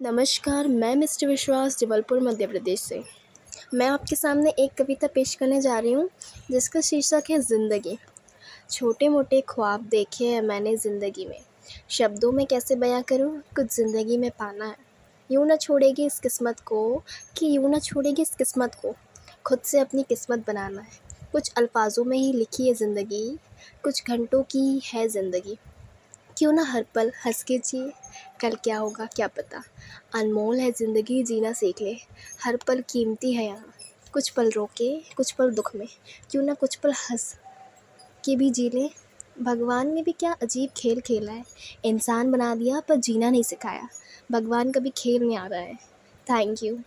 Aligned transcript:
नमस्कार, 0.00 0.68
मैं 0.68 0.94
मिस्टर 0.96 1.26
विश्वास, 1.26 1.76
जबलपुर, 1.78 2.20
मध्य 2.20 2.46
प्रदेश 2.46 2.80
से। 2.80 3.02
मैं 3.74 3.86
आपके 3.86 4.16
सामने 4.16 4.50
एक 4.50 4.72
कविता 4.74 5.06
पेश 5.06 5.34
करने 5.34 5.60
जा 5.60 5.78
रही 5.78 5.92
हूँ, 5.92 6.08
जिसका 6.50 6.80
शीर्षक 6.80 7.24
है 7.30 7.38
ज़िंदगी। 7.38 7.98
छोटे 8.70 9.08
मोटे 9.08 9.40
ख्वाब 9.48 9.80
देखे 9.80 10.24
हैं 10.24 10.40
मैंने 10.42 10.76
ज़िंदगी 10.76 11.26
में। 11.26 11.38
शब्दों 11.90 12.32
में 12.32 12.46
कैसे 12.46 12.76
बयां 12.76 13.02
करूँ? 13.02 13.30
कुछ 13.56 13.74
ज़िंदगी 13.74 14.16
में 14.16 14.30
पाना 14.30 14.64
है। 14.64 14.76
यूँ 15.30 15.46
ना 15.46 15.56
छोड़ेगी 15.56 16.06
इस 16.06 16.18
किस्मत 16.18 16.60
को 16.60 17.02
कि 17.36 17.56
यूँ 17.56 17.70
ना 17.70 17.78
छोड़ेगी 17.78 18.22
इस 18.22 18.34
किस्मत 18.34 18.74
को। 18.74 18.94
खुद 19.46 19.60
से 19.64 19.80
अपनी 19.80 20.02
किस्मत 20.02 20.46
बनाना 20.46 20.80
है। 20.80 20.98
कुछ 21.32 21.52
अल्फाजों 21.58 22.04
में 22.04 22.18
ही 22.18 22.32
लिखी 22.32 22.68
है 22.68 22.74
ज़िंदगी, 22.74 23.38
कुछ 23.84 24.02
घंटों 24.08 24.42
की 24.42 24.80
है 24.94 25.08
ज़िंदगी। 25.08 25.58
क्यों 26.40 26.52
ना 26.52 26.62
हर 26.62 26.84
पल 26.94 27.12
हंस 27.26 27.42
के 27.42 27.58
जिए? 27.58 27.92
कल 28.40 28.54
क्या 28.54 28.78
होगा, 28.78 29.06
क्या 29.06 29.26
पता? 29.26 29.62
अनमोल 30.14 30.60
है 30.60 30.70
ज़िंदगी, 30.72 31.22
जीना 31.22 31.52
सीख 31.52 31.82
ले। 31.82 31.96
हर 32.44 32.56
पल 32.56 32.80
कीमती 32.80 33.32
है 33.32 33.44
यहाँ। 33.44 33.74
कुछ 34.12 34.30
पल 34.30 34.50
रोके, 34.50 35.00
कुछ 35.16 35.32
पल 35.32 35.50
दुख 35.50 35.76
में। 35.76 35.86
क्यों 36.30 36.42
ना 36.42 36.54
कुछ 36.54 36.76
पल 36.76 36.92
हंस 36.92 37.36
के 38.24 38.36
भी 38.36 38.50
जी 38.50 38.70
लें? 38.70 38.90
भगवान 39.42 39.94
ने 39.94 40.02
भी 40.02 40.12
क्या 40.12 40.32
अजीब 40.32 40.70
खेल 40.76 41.00
खेला 41.00 41.32
है। 41.32 41.44
इंसान 41.84 42.32
बना 42.32 42.54
दिया 42.54 42.80
पर 42.80 42.96
जीना 42.96 43.30
नहीं 43.30 43.42
सिखाया। 43.42 43.88
भगवान 44.32 44.72
कभी 44.72 44.92
खेल 44.96 45.24
में 45.24 45.36
आ 45.36 45.46
रहा 45.46 45.60
है। 45.60 45.74
Thank 46.26 46.62
you 46.62 46.78